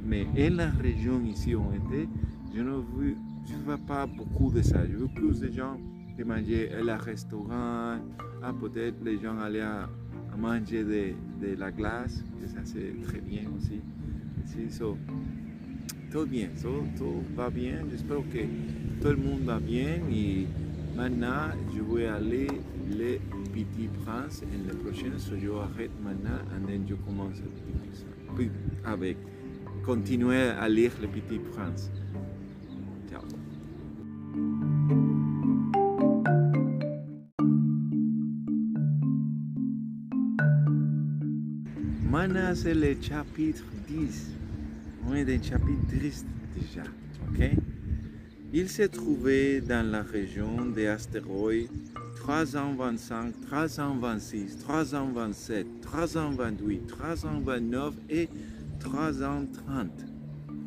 Mais 0.05 0.27
en 0.27 0.57
la 0.57 0.71
région 0.71 1.23
ici 1.25 1.55
où 1.55 1.63
on 1.63 1.73
était, 1.73 2.09
je 2.55 2.61
ne 2.61 3.63
vois 3.65 3.79
pas 3.79 4.07
beaucoup 4.07 4.51
de 4.51 4.63
ça. 4.63 4.87
Je 4.87 4.97
veux 4.97 5.09
plus 5.09 5.41
de 5.41 5.51
gens 5.51 5.79
qui 6.17 6.25
mangeaient 6.25 6.73
à 6.73 6.83
la 6.83 6.97
restaurant. 6.97 7.99
Ah, 8.43 8.53
peut-être 8.61 9.03
les 9.05 9.19
gens 9.19 9.39
allaient 9.39 9.61
à, 9.61 9.89
manger 10.37 10.83
de, 10.83 11.47
de 11.47 11.55
la 11.57 11.71
glace, 11.71 12.25
et 12.43 12.49
ça 12.49 12.61
c'est 12.65 12.95
très 13.03 13.21
bien 13.21 13.43
aussi. 13.57 13.81
Ici, 14.45 14.71
so, 14.71 14.97
tout 16.13 16.27
bien, 16.27 16.49
tout, 16.61 16.85
tout 16.99 17.25
va 17.35 17.49
bien. 17.49 17.85
J'espère 17.91 18.19
que 18.31 18.45
tout 19.01 19.09
le 19.09 19.17
monde 19.17 19.41
va 19.45 19.59
bien. 19.59 20.01
Et 20.13 20.47
maintenant, 20.95 21.49
je 21.75 21.81
vais 21.81 22.07
aller 22.07 22.49
les 22.91 23.19
Petit 23.53 23.89
Prince. 24.05 24.43
Et 24.43 24.69
le 24.69 24.77
prochain, 24.77 25.19
so 25.19 25.33
je 25.41 25.49
arrête 25.51 25.91
maintenant 26.03 26.39
et 26.69 26.81
je 26.87 26.95
commence 26.95 27.37
le 28.37 28.51
avec 28.85 29.17
continuer 29.85 30.43
à 30.43 30.69
lire 30.69 30.93
le 31.01 31.09
Petit 31.09 31.39
Prince. 31.39 31.91
Ciao. 33.11 33.23
Maintenant, 42.11 42.55
c'est 42.55 42.75
le 42.75 42.95
chapitre 43.01 43.65
10. 43.89 44.42
On 45.09 45.15
est 45.15 45.25
le 45.25 45.43
chapitre 45.43 45.87
10 45.89 46.27
déjà. 46.55 46.83
ok? 47.29 47.51
Il 48.53 48.69
s'est 48.69 48.89
trouvé 48.89 49.61
dans 49.61 49.91
la 49.91 50.03
région 50.03 50.67
des 50.67 50.87
astéroïdes 50.87 51.71
325, 52.17 53.41
326, 53.49 54.59
327, 54.59 55.67
328, 55.81 56.87
329 56.87 57.95
et 58.11 58.29
330. 58.79 59.89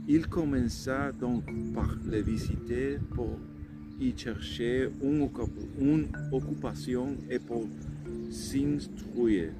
Il 0.07 0.27
commença 0.27 1.11
donc 1.13 1.43
par 1.73 1.95
les 2.05 2.21
visiter 2.21 2.97
pour 3.13 3.39
y 3.99 4.13
chercher 4.17 4.89
une 5.01 5.29
occupation 6.31 7.15
et 7.29 7.39
pour 7.39 7.65
s'instruire. 8.29 9.51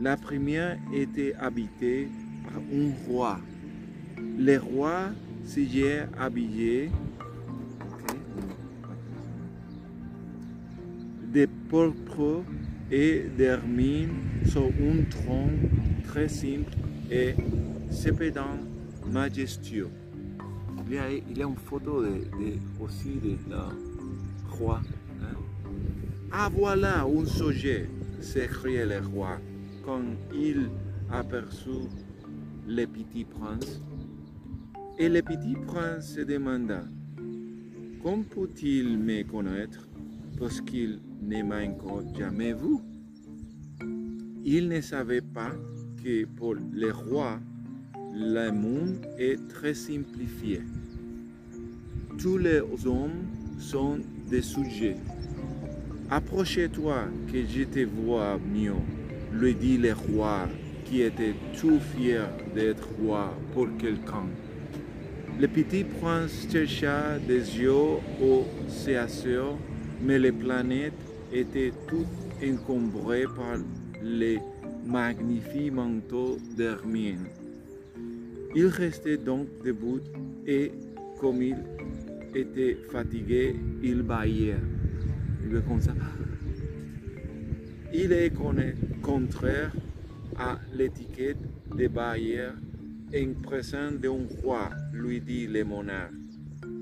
La 0.00 0.16
première 0.16 0.78
était 0.92 1.34
habitée 1.34 2.08
par 2.44 2.56
un 2.56 2.90
roi. 3.06 3.40
Le 4.38 4.58
roi 4.58 5.10
s'y 5.44 5.82
habillé 6.18 6.90
de 11.32 11.46
pourpre 11.68 12.42
et 12.90 13.24
d'hermine 13.36 14.10
sur 14.46 14.64
un 14.66 15.02
tronc 15.10 15.50
très 16.04 16.28
simple 16.28 16.72
et 17.10 17.34
cependant 17.90 18.56
majestueux. 19.10 19.88
Il 20.86 20.94
y 20.94 20.98
a, 20.98 21.10
il 21.10 21.38
y 21.38 21.42
a 21.42 21.46
une 21.46 21.56
photo 21.56 22.02
de, 22.02 22.08
de- 22.08 22.58
aussi 22.82 23.18
de 23.22 23.36
la 23.50 23.68
roi. 24.50 24.80
hein. 25.22 25.34
Ah 26.30 26.50
voilà 26.52 27.04
un 27.04 27.24
sujet, 27.24 27.88
s'écria 28.20 28.84
le 28.84 28.98
roi 29.00 29.38
quand 29.84 30.02
il 30.34 30.68
aperçut 31.10 31.88
le 32.68 32.84
petit 32.86 33.24
prince. 33.24 33.80
Et 34.96 35.08
le 35.08 35.22
petit 35.22 35.56
prince 35.66 36.14
se 36.14 36.20
demanda 36.20 36.84
comment 38.00 38.22
peut-il 38.22 38.96
me 38.96 39.24
connaître 39.24 39.88
parce 40.38 40.60
qu'il 40.60 41.00
ne 41.20 41.42
m'a 41.42 41.64
encore 41.64 42.02
jamais 42.16 42.52
vu 42.52 42.76
Il 44.44 44.68
ne 44.68 44.80
savait 44.80 45.20
pas 45.20 45.50
que 46.02 46.24
pour 46.26 46.54
les 46.72 46.92
rois, 46.92 47.40
le 48.14 48.50
monde 48.50 49.04
est 49.18 49.48
très 49.48 49.74
simplifié. 49.74 50.60
Tous 52.16 52.38
les 52.38 52.60
hommes 52.86 53.26
sont 53.58 53.98
des 54.30 54.42
sujets. 54.42 54.96
Approchez-toi 56.08 57.06
que 57.32 57.44
je 57.44 57.64
te 57.64 57.80
vois 57.80 58.38
mieux, 58.38 58.74
lui 59.32 59.56
dit 59.56 59.76
le 59.76 59.92
roi 59.92 60.46
qui 60.84 61.02
était 61.02 61.34
tout 61.58 61.80
fier 61.80 62.28
d'être 62.54 62.88
roi 63.00 63.36
pour 63.52 63.66
quelqu'un. 63.76 64.28
Le 65.40 65.48
petit 65.48 65.82
prince 65.82 66.46
chercha 66.50 67.18
des 67.18 67.58
yeux 67.58 67.72
au 68.22 68.44
CSO, 68.68 69.58
mais 70.00 70.18
les 70.18 70.30
planètes 70.30 70.92
étaient 71.32 71.72
toutes 71.88 72.06
encombrées 72.42 73.24
par 73.24 73.56
les 74.00 74.38
magnifiques 74.86 75.72
manteaux 75.72 76.38
d'hermine. 76.56 77.26
Il 78.54 78.66
restait 78.66 79.16
donc 79.16 79.48
debout 79.64 80.00
et, 80.46 80.70
comme 81.20 81.42
il 81.42 81.56
était 82.34 82.76
fatigué, 82.92 83.56
il 83.82 84.02
baillait. 84.02 84.54
Il 85.50 85.60
comme 85.62 85.80
ça. 85.80 85.94
Il 87.92 88.12
est 88.12 88.32
contraire 89.02 89.72
à 90.36 90.58
l'étiquette 90.72 91.38
des 91.76 91.88
bailleurs 91.88 92.54
en 93.14 93.42
présence 93.42 93.94
d'un 93.94 94.26
roi, 94.42 94.70
lui 94.94 95.20
dit 95.20 95.46
le 95.46 95.64
monarque. 95.64 96.14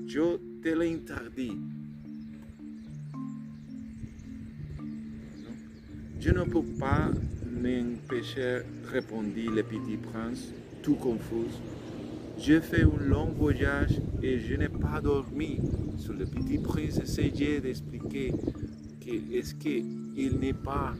Je 0.07 0.37
te 0.61 0.69
l'interdis. 0.69 1.57
Je 6.19 6.29
ne 6.29 6.43
peux 6.43 6.63
pas 6.79 7.09
m'empêcher, 7.51 8.61
répondit 8.85 9.47
le 9.47 9.63
petit 9.63 9.97
prince, 9.97 10.53
tout 10.81 10.95
confus. 10.95 11.51
J'ai 12.37 12.61
fait 12.61 12.83
un 12.83 13.03
long 13.03 13.25
voyage 13.25 13.99
et 14.21 14.39
je 14.39 14.55
n'ai 14.55 14.69
pas 14.69 15.01
dormi. 15.01 15.59
Le 16.09 16.25
petit 16.25 16.59
prince 16.59 16.99
essayait 16.99 17.59
d'expliquer 17.59 18.31
que 19.01 19.35
est-ce 19.35 19.55
qu'il 19.55 20.39
n'est 20.39 20.53
pas, 20.53 20.93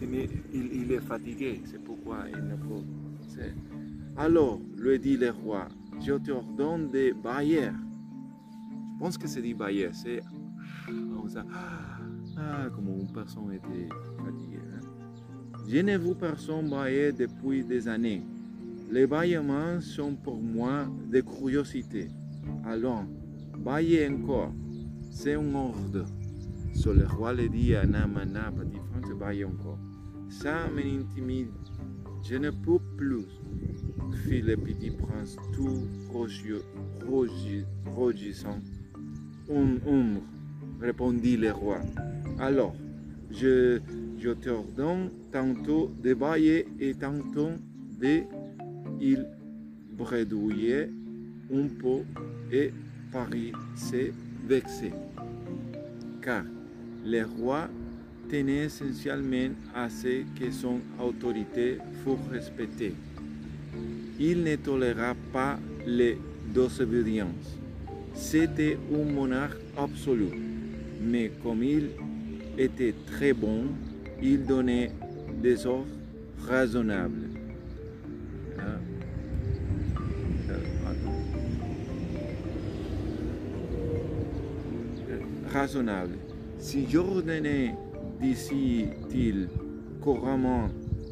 il, 0.00 0.92
est 0.92 1.00
fatigué, 1.00 1.60
c'est 1.66 1.82
pourquoi 1.82 2.24
il 2.28 2.42
ne 2.44 2.56
peut. 2.56 2.84
Alors, 4.16 4.60
lui 4.76 4.98
dit 4.98 5.16
le 5.16 5.30
roi, 5.30 5.68
je 6.00 6.14
t'ordonne 6.14 6.90
de 6.90 7.12
bailler. 7.12 7.70
Je 8.94 8.98
pense 8.98 9.18
que 9.18 9.26
c'est 9.26 9.42
dit 9.42 9.54
bailler, 9.54 9.90
c'est 9.92 10.22
ah, 12.36 12.68
comme 12.74 12.88
une 12.88 13.12
personne 13.12 13.52
était 13.52 13.88
fatiguée. 14.24 14.58
Hein. 14.74 14.80
Je 15.66 15.78
ne 15.78 15.96
vous 15.96 16.14
personne 16.14 16.68
bailler 16.68 17.12
depuis 17.12 17.64
des 17.64 17.88
années. 17.88 18.22
Les 18.90 19.06
bâillements 19.06 19.80
sont 19.80 20.14
pour 20.14 20.40
moi 20.40 20.86
des 21.10 21.22
curiosités. 21.22 22.08
Allons, 22.64 23.06
baillez 23.58 24.08
encore. 24.08 24.52
C'est 25.10 25.34
un 25.34 25.54
ordre. 25.54 26.04
So, 26.74 26.92
le 26.92 27.06
roi 27.06 27.32
le 27.32 27.48
dit 27.48 27.74
à 27.74 27.86
Namana, 27.86 28.50
petit 28.52 28.78
frère, 28.78 29.16
baille 29.16 29.44
encore. 29.44 29.78
Ça 30.28 30.68
m'intimide. 30.68 31.48
Je 32.22 32.36
ne 32.36 32.50
peux 32.50 32.78
plus, 32.96 33.26
fit 34.14 34.42
le 34.42 34.56
petit 34.56 34.90
prince 34.90 35.36
tout 35.52 35.88
rougissant. 37.86 38.58
Hum, 39.50 39.78
hum, 39.86 40.20
répondit 40.80 41.36
le 41.36 41.52
roi. 41.52 41.80
Alors, 42.38 42.74
je, 43.30 43.80
je 44.18 44.30
t'ordonne 44.30 45.10
tantôt 45.32 45.92
de 46.02 46.14
bailler 46.14 46.66
et 46.80 46.94
tantôt 46.94 47.50
de 48.00 48.22
il 49.00 49.26
bredouillait 49.92 50.88
un 51.52 51.68
peu 51.68 52.04
et 52.50 52.72
Paris 53.12 53.52
s'est 53.74 54.12
vexé. 54.46 54.92
Car 56.22 56.44
le 57.04 57.22
roi 57.24 57.68
tenait 58.30 58.64
essentiellement 58.64 59.54
à 59.74 59.90
ce 59.90 60.22
que 60.38 60.50
son 60.50 60.80
autorité 60.98 61.78
fût 62.02 62.32
respectée. 62.32 62.94
Il 64.18 64.42
ne 64.42 64.56
toléra 64.56 65.14
pas 65.32 65.58
les 65.86 66.18
désobédiences. 66.54 67.58
C'était 68.14 68.78
un 68.92 69.12
monarque 69.12 69.60
absolu, 69.76 70.28
mais 71.02 71.32
comme 71.42 71.62
il 71.62 71.90
était 72.56 72.94
très 73.06 73.32
bon, 73.32 73.64
il 74.22 74.46
donnait 74.46 74.92
des 75.42 75.66
ordres 75.66 75.86
raisonnables. 76.48 77.24
raisonnable. 85.54 86.16
Si 86.58 86.86
j'ordonnais, 86.90 87.74
dit-il 88.20 89.48
couramment, 90.00 90.68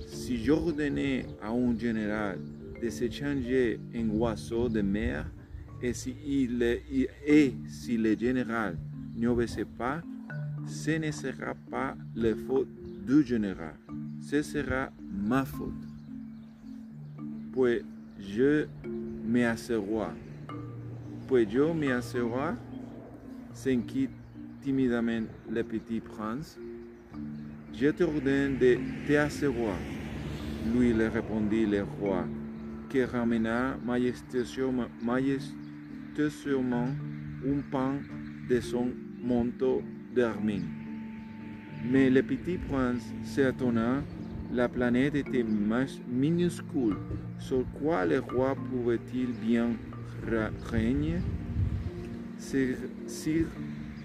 si 0.08 0.42
j'ordonnais 0.44 1.26
à 1.40 1.50
un 1.50 1.78
général 1.78 2.38
de 2.82 2.90
se 2.90 3.08
changer 3.08 3.78
en 3.94 4.08
oiseau 4.10 4.68
de 4.68 4.82
mer, 4.82 5.30
et 5.80 5.92
si, 5.92 6.16
il, 6.26 6.60
et 6.62 7.54
si 7.68 7.96
le 7.96 8.16
général 8.18 8.76
n'obéissait 9.16 9.64
pas, 9.64 10.02
ce 10.66 10.90
ne 10.92 11.10
sera 11.12 11.54
pas 11.70 11.96
la 12.16 12.34
faute 12.34 12.68
du 13.06 13.22
général, 13.22 13.74
ce 14.20 14.42
sera 14.42 14.90
ma 15.10 15.44
faute. 15.44 15.70
Puis 17.52 17.82
je 18.18 18.66
m'asseoir. 19.26 20.14
Puis 21.28 21.46
je 21.50 21.72
m'asseoir, 21.72 22.56
s'inquiète 23.52 24.10
timidement 24.60 25.26
le 25.50 25.62
petit 25.62 26.00
prince. 26.00 26.58
Je 27.74 27.88
t'ordonne 27.88 28.58
de 28.58 28.78
t'asseoir, 29.06 29.78
lui 30.74 30.92
le 30.92 31.08
répondit 31.08 31.66
le 31.66 31.82
roi, 31.82 32.24
qui 32.92 33.02
ramena 33.04 33.78
majestueusement, 33.86 34.88
majestueusement 35.02 36.88
un 37.42 37.60
pan 37.70 37.94
de 38.50 38.60
son 38.60 38.88
manteau 39.24 39.82
d'hermine. 40.14 40.66
Mais 41.90 42.10
le 42.10 42.22
petit 42.22 42.58
prince 42.58 43.02
s'étonna, 43.24 44.02
la 44.52 44.68
planète 44.68 45.14
était 45.14 45.42
minuscule, 45.42 46.96
sur 47.38 47.64
quoi 47.80 48.04
le 48.04 48.18
roi 48.18 48.54
pouvait-il 48.54 49.28
bien 49.42 49.70
régner? 50.70 51.20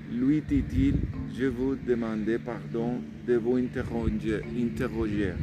Lui 0.10 0.42
dit-il, 0.42 0.96
je 1.38 1.48
vous 1.48 1.76
demandais 1.76 2.40
pardon 2.40 3.02
de 3.28 3.36
vous 3.36 3.58
interroger. 3.58 4.42
interroger. 4.58 5.34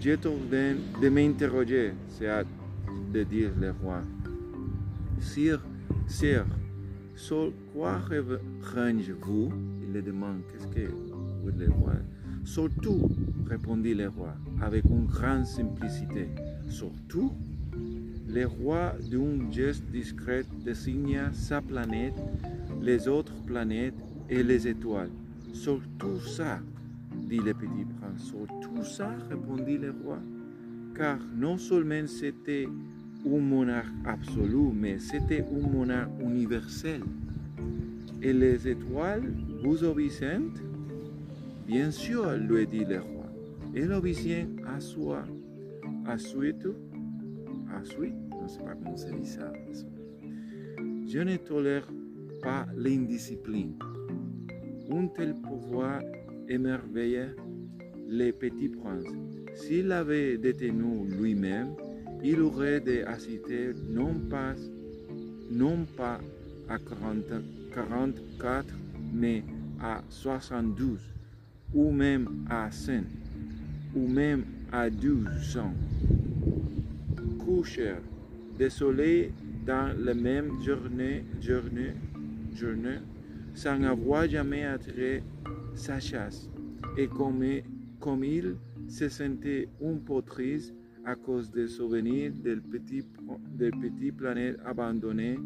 T'ordonne 0.00 0.78
de 1.02 1.08
m'interroger, 1.08 1.92
c'est 2.08 2.28
de 3.12 3.24
dire 3.24 3.50
le 3.60 3.72
roi. 3.82 4.02
Sire, 5.20 5.60
sire, 6.06 6.46
sur 7.14 7.52
quoi 7.72 8.00
règne-vous 8.62 9.52
Il 9.82 9.92
le 9.92 10.02
demande, 10.02 10.40
qu'est-ce 10.50 10.68
que 10.68 10.88
vous 10.88 11.50
le 11.58 11.70
roi 11.70 11.94
Surtout, 12.44 13.10
répondit 13.48 13.94
le 13.94 14.08
roi, 14.08 14.34
avec 14.62 14.84
une 14.84 15.06
grande 15.06 15.44
simplicité. 15.44 16.28
Surtout, 16.68 17.32
le 18.28 18.46
roi 18.46 18.94
d'un 19.10 19.50
geste 19.50 19.84
discret 19.90 20.44
désigna 20.64 21.32
sa 21.32 21.60
planète 21.60 22.14
les 22.80 23.08
autres 23.08 23.34
planètes 23.44 23.98
et 24.30 24.42
les 24.42 24.68
étoiles. 24.68 25.10
Sur 25.52 25.80
tout 25.98 26.20
ça, 26.20 26.60
dit 27.28 27.38
le 27.38 27.52
petit 27.52 27.86
sur 28.18 28.46
tout 28.60 28.82
ça, 28.82 29.10
répondit 29.30 29.78
le 29.78 29.94
roi, 30.02 30.18
car 30.94 31.18
non 31.36 31.56
seulement 31.56 32.06
c'était 32.06 32.68
un 33.26 33.38
monarque 33.38 33.94
absolu, 34.04 34.72
mais 34.74 34.98
c'était 34.98 35.42
un 35.44 35.68
monarque 35.68 36.10
universel. 36.20 37.02
Et 38.20 38.32
les 38.32 38.66
étoiles 38.68 39.32
vous 39.62 39.84
obéissent? 39.84 40.22
Bien 41.66 41.90
sûr, 41.90 42.30
lui 42.32 42.66
dit 42.66 42.84
le 42.84 43.00
roi. 43.00 43.26
Elle 43.74 43.92
obéissent 43.92 44.46
à 44.66 44.80
soi, 44.80 45.24
à 46.06 46.18
suite, 46.18 46.66
à 47.72 47.84
suite, 47.84 48.14
je 48.32 48.42
ne 48.42 48.48
sais 48.48 48.60
pas 48.60 48.74
comment 48.74 48.94
dit 48.94 49.26
ça. 49.26 49.52
Je 51.06 51.18
ne 51.20 51.36
tolère 51.36 51.88
pas 52.42 52.66
l'indiscipline. 52.76 53.74
Un 54.90 55.06
tel 55.08 55.34
pouvoir 55.34 56.00
émerveillait 56.48 57.34
les 58.08 58.32
petits 58.32 58.68
princes. 58.68 59.04
S'il 59.54 59.92
avait 59.92 60.38
détenu 60.38 61.08
lui-même, 61.08 61.74
il 62.24 62.40
aurait 62.40 62.80
d'assister 62.80 63.70
non 63.88 64.14
pas, 64.30 64.54
non 65.50 65.84
pas 65.96 66.18
à 66.68 66.78
40 66.78 67.24
44, 67.74 68.66
mais 69.12 69.42
à 69.80 70.02
72, 70.08 70.98
ou 71.74 71.90
même 71.90 72.44
à 72.50 72.70
100, 72.70 72.92
ou 73.94 74.08
même 74.08 74.44
à 74.72 74.90
1200. 74.90 75.72
Coucher 77.44 77.94
des 78.58 78.70
soleils 78.70 79.30
dans 79.66 79.94
la 79.98 80.14
même 80.14 80.62
journée, 80.62 81.24
journée, 81.40 81.92
journée 82.54 82.98
sans 83.54 83.82
avoir 83.82 84.28
jamais 84.28 84.64
attiré 84.64 85.22
sa 85.74 85.98
chasse. 85.98 86.48
Et 86.96 87.06
comme, 87.06 87.42
comme 88.08 88.24
il 88.24 88.56
se 88.88 89.06
sentait 89.10 89.68
un 89.84 89.98
peu 89.98 90.22
triste 90.22 90.74
à 91.04 91.14
cause 91.14 91.50
des 91.50 91.68
souvenirs 91.68 92.32
des 92.42 92.56
petits, 92.56 93.04
des 93.50 93.70
petits 93.70 94.12
planètes 94.12 94.58
abandonnées, 94.64 95.38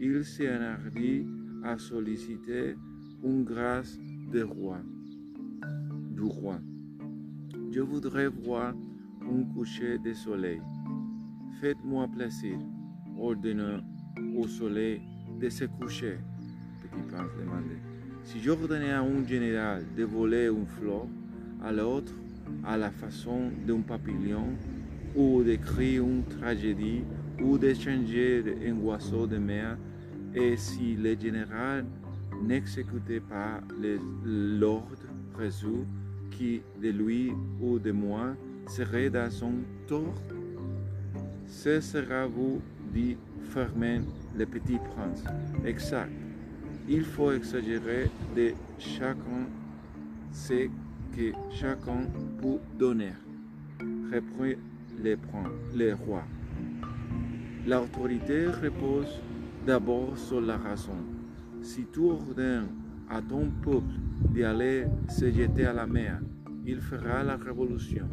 il 0.00 0.24
s'est 0.24 0.52
enhardit 0.52 1.24
à 1.62 1.78
solliciter 1.78 2.74
une 3.22 3.44
grâce 3.44 4.00
du 4.32 4.42
roi. 4.42 4.80
Du 6.16 6.22
roi. 6.22 6.58
Je 7.70 7.80
voudrais 7.80 8.26
voir 8.26 8.74
un 9.20 9.44
coucher 9.54 9.96
de 9.98 10.12
soleil. 10.12 10.60
Faites-moi 11.60 12.08
plaisir, 12.08 12.58
ordonna 13.16 13.80
au 14.36 14.48
soleil 14.48 15.00
de 15.40 15.48
se 15.48 15.66
coucher. 15.66 16.18
Petit 16.82 17.02
prince 17.06 17.30
demandait. 17.38 17.80
Si 18.24 18.40
j'ordonnais 18.40 18.90
à 18.90 19.02
un 19.02 19.24
général 19.24 19.84
de 19.96 20.02
voler 20.02 20.48
une 20.48 20.66
fleur, 20.66 21.06
à 21.62 21.72
l'autre, 21.72 22.12
à 22.64 22.76
la 22.76 22.90
façon 22.90 23.50
d'un 23.66 23.80
papillon, 23.80 24.48
ou 25.14 25.42
d'écrire 25.42 26.04
une 26.04 26.24
tragédie, 26.24 27.02
ou 27.40 27.58
d'échanger 27.58 28.44
un 28.66 28.76
oiseau 28.78 29.26
de 29.26 29.38
mer, 29.38 29.76
et 30.34 30.56
si 30.56 30.94
le 30.94 31.18
général 31.18 31.84
n'exécutait 32.42 33.20
pas 33.20 33.60
l'ordre 34.24 34.86
reçu, 35.38 35.86
qui 36.30 36.62
de 36.82 36.88
lui 36.88 37.32
ou 37.60 37.78
de 37.78 37.92
moi 37.92 38.34
serait 38.66 39.10
dans 39.10 39.30
son 39.30 39.52
tort, 39.86 40.14
ce 41.46 41.80
sera 41.80 42.26
vous, 42.26 42.60
dit 42.92 43.16
Fermin 43.50 44.02
le 44.36 44.46
petit 44.46 44.78
prince. 44.78 45.24
Exact. 45.64 46.10
Il 46.88 47.04
faut 47.04 47.32
exagérer 47.32 48.10
de 48.34 48.52
chacun 48.78 49.46
ce 50.32 50.68
que 51.16 51.32
chacun 51.50 52.06
peut 52.40 52.58
donner. 52.78 53.12
Reprit 54.12 54.56
le, 55.02 55.94
roi. 55.94 56.22
L'autorité 57.66 58.46
repose 58.46 59.20
d'abord 59.66 60.16
sur 60.16 60.40
la 60.40 60.56
raison. 60.56 60.96
Si 61.62 61.86
tu 61.92 62.00
ordonnes 62.00 62.68
à 63.08 63.20
ton 63.20 63.50
peuple 63.62 63.94
d'aller 64.34 64.86
se 65.08 65.30
jeter 65.30 65.66
à 65.66 65.72
la 65.72 65.86
mer, 65.86 66.20
il 66.66 66.80
fera 66.80 67.22
la 67.22 67.36
révolution. 67.36 68.08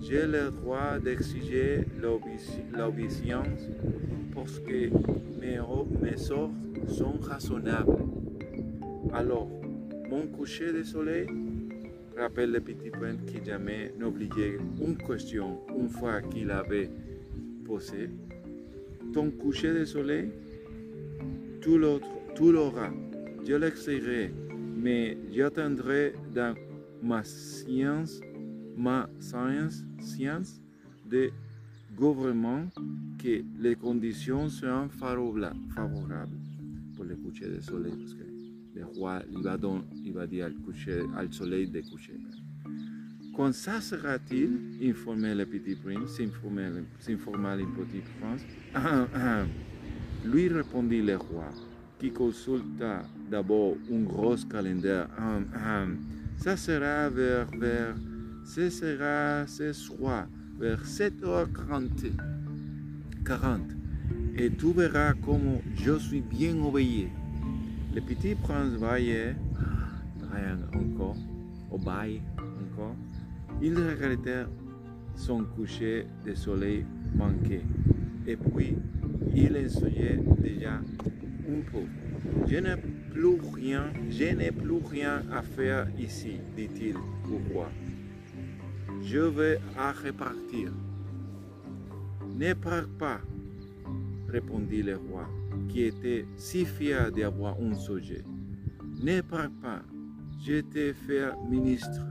J'ai 0.00 0.26
le 0.26 0.50
droit 0.50 0.98
d'exiger 0.98 1.84
l'obéissance 2.00 3.68
parce 4.34 4.58
que 4.60 4.90
mes, 5.40 5.58
mes 6.00 6.30
ordres 6.30 6.54
sont 6.88 7.18
raisonnables. 7.20 7.98
Alors, 9.12 9.48
mon 10.10 10.26
coucher 10.28 10.72
de 10.72 10.82
soleil 10.82 11.26
rappelle 12.18 12.52
le 12.52 12.60
petit 12.60 12.90
prince 12.90 13.18
qui 13.26 13.44
jamais 13.44 13.92
n'oubliait 13.98 14.58
une 14.80 14.96
question 14.96 15.60
une 15.78 15.88
fois 15.88 16.20
qu'il 16.22 16.50
avait 16.50 16.90
posé. 17.64 18.10
Ton 19.12 19.30
coucher 19.30 19.72
de 19.72 19.84
soleil 19.84 20.30
tout 21.60 21.78
l'aura. 22.52 22.90
Je 23.46 23.54
l'extraire, 23.54 24.30
mais 24.76 25.16
j'attendrai 25.32 26.14
dans 26.34 26.54
ma 27.02 27.22
science, 27.24 28.20
ma 28.76 29.08
science, 29.20 29.84
science 30.00 30.60
de 31.06 31.30
gouvernement 31.96 32.68
que 33.22 33.42
les 33.60 33.74
conditions 33.74 34.48
seront 34.48 34.88
favorables 34.88 35.50
pour 36.94 37.04
le 37.04 37.16
coucher 37.16 37.48
du 37.48 37.62
soleil, 37.62 37.92
le 38.78 38.84
roi 38.84 39.22
il 39.30 39.42
va, 39.42 39.58
il 40.04 40.12
va 40.12 40.26
dire 40.26 40.46
al, 40.46 40.54
coucher, 40.64 41.02
al 41.16 41.32
soleil 41.32 41.68
de 41.68 41.80
coucher. 41.80 42.18
Quand 43.36 43.52
ça 43.52 43.80
sera-t-il, 43.80 44.78
informé 44.88 45.34
le 45.34 45.46
petit 45.46 45.76
prince, 45.76 46.16
s'informa 46.98 47.56
le 47.56 47.66
petit 47.66 48.02
prince, 48.18 48.42
lui 50.24 50.48
répondit 50.48 51.02
le 51.02 51.16
roi, 51.16 51.48
qui 51.98 52.10
consulta 52.10 53.02
d'abord 53.30 53.76
un 53.92 54.02
gros 54.02 54.36
calendrier. 54.48 55.04
Ça 56.38 56.56
sera 56.56 57.08
vers, 57.08 57.48
vers, 57.50 57.96
ce 58.44 59.72
soir, 59.72 60.28
vers 60.56 60.84
7h40. 60.84 62.12
40. 63.24 63.60
Et 64.36 64.48
tu 64.52 64.72
verras 64.72 65.14
comment 65.14 65.60
je 65.74 65.98
suis 65.98 66.20
bien 66.20 66.56
obéi. 66.62 67.08
Le 67.98 68.04
petit 68.04 68.36
prince 68.36 68.74
voyait, 68.74 69.34
rien 70.32 70.56
encore, 70.72 71.16
obéit 71.68 72.22
encore. 72.38 72.94
Il 73.60 73.74
regrettait 73.74 74.44
son 75.16 75.42
coucher 75.42 76.06
de 76.24 76.32
soleil 76.32 76.84
manqué. 77.16 77.60
Et 78.24 78.36
puis, 78.36 78.76
il 79.34 79.56
essayait 79.56 80.20
déjà 80.38 80.74
un 80.74 81.60
peu. 81.72 81.78
Je 82.46 82.58
n'ai 82.58 82.76
plus 83.10 83.40
rien, 83.52 83.92
je 84.08 84.32
n'ai 84.32 84.52
plus 84.52 84.78
rien 84.88 85.24
à 85.32 85.42
faire 85.42 85.88
ici, 85.98 86.36
dit-il 86.56 86.94
au 86.94 87.52
roi. 87.52 87.68
Je 89.02 89.18
vais 89.18 89.58
à 89.76 89.90
repartir. 89.90 90.70
Ne 92.38 92.54
pars 92.54 92.86
pas, 92.96 93.20
répondit 94.28 94.84
le 94.84 94.98
roi, 94.98 95.28
qui 95.68 95.82
était 95.82 96.26
si 96.36 96.64
fier 96.64 97.10
d'avoir 97.12 97.60
un 97.60 97.74
sujet. 97.74 98.24
Ne 99.02 99.20
pars 99.20 99.50
pas, 99.62 99.82
je 100.44 100.60
t'ai 100.60 100.92
fait 100.92 101.30
ministre. 101.48 102.06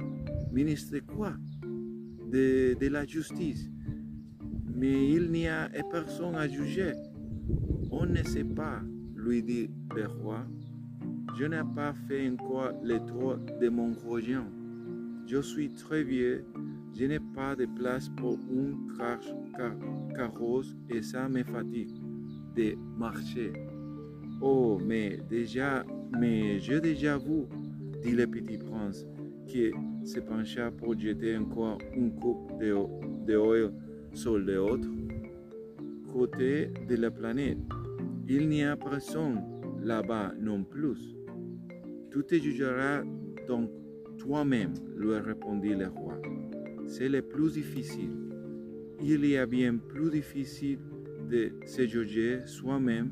Ministre 0.51 0.97
quoi? 0.99 1.33
De, 2.31 2.75
de 2.79 2.87
la 2.87 3.05
justice. 3.05 3.69
Mais 4.75 5.11
il 5.11 5.31
n'y 5.31 5.47
a 5.47 5.69
personne 5.91 6.35
à 6.35 6.47
juger. 6.47 6.93
On 7.91 8.05
ne 8.05 8.23
sait 8.23 8.43
pas, 8.43 8.81
lui 9.15 9.41
dit 9.43 9.69
le 9.95 10.07
roi. 10.07 10.45
Je 11.37 11.45
n'ai 11.45 11.61
pas 11.75 11.93
fait 12.07 12.29
encore 12.29 12.73
le 12.83 12.99
tour 13.05 13.37
de 13.61 13.69
mon 13.69 13.93
royaume. 13.93 15.23
Je 15.25 15.41
suis 15.41 15.69
très 15.73 16.03
vieux, 16.03 16.45
je 16.97 17.05
n'ai 17.05 17.19
pas 17.19 17.55
de 17.55 17.65
place 17.65 18.09
pour 18.17 18.39
un 18.51 18.97
car 18.97 19.19
car 19.57 19.75
carrosse 20.15 20.75
et 20.89 21.01
ça 21.01 21.27
me 21.27 21.43
fatigue 21.43 22.06
marcher. 22.97 23.53
Oh, 24.41 24.79
mais 24.83 25.19
déjà, 25.29 25.85
mais 26.17 26.59
j'ai 26.59 26.79
déjà 26.79 27.17
vu, 27.17 27.45
dit 28.01 28.11
le 28.11 28.27
petit 28.27 28.57
prince, 28.57 29.05
qui 29.47 29.71
se 30.03 30.19
pencha 30.19 30.71
pour 30.71 30.97
jeter 30.99 31.37
encore 31.37 31.77
une 31.95 32.13
coupe 32.15 32.51
d'eau 32.59 33.71
sur 34.13 34.37
l'autre 34.37 34.89
côté 36.11 36.71
de 36.87 36.95
la 36.95 37.11
planète. 37.11 37.57
Il 38.27 38.49
n'y 38.49 38.63
a 38.63 38.75
personne 38.75 39.41
là-bas 39.81 40.33
non 40.39 40.63
plus. 40.63 41.15
Tu 42.11 42.23
te 42.23 42.35
jugeras 42.35 43.03
donc 43.47 43.69
toi-même, 44.17 44.73
lui 44.95 45.15
répondit 45.17 45.75
le 45.75 45.87
roi. 45.87 46.19
C'est 46.87 47.09
le 47.09 47.21
plus 47.21 47.53
difficile. 47.53 48.11
Il 49.01 49.25
y 49.25 49.37
a 49.37 49.45
bien 49.45 49.77
plus 49.77 50.09
difficile 50.09 50.79
de 51.29 51.51
se 51.65 51.87
juger 51.87 52.45
soi-même 52.45 53.11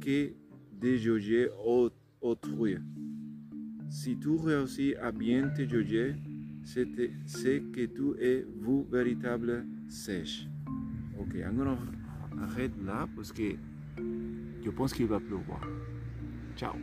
que 0.00 0.32
de 0.80 0.96
juger 0.96 1.48
autrui. 2.20 2.76
Si 3.90 4.18
tu 4.18 4.30
réussis 4.30 4.94
à 4.96 5.12
bien 5.12 5.48
te 5.48 5.66
juger, 5.66 6.14
c'est 6.64 6.86
que 6.86 7.86
tu 7.86 8.20
es 8.20 8.46
vous 8.60 8.86
véritable 8.90 9.66
sèche. 9.88 10.48
Ok, 11.18 11.36
alors 11.36 11.78
arrête 12.40 12.72
là 12.84 13.08
parce 13.14 13.32
que 13.32 13.54
je 14.64 14.70
pense 14.70 14.92
qu'il 14.92 15.06
va 15.06 15.20
pleuvoir. 15.20 15.60
Ciao. 16.56 16.74